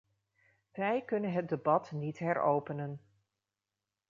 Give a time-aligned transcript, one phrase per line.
[0.71, 3.01] Wij kunnen het debat niet heropenen.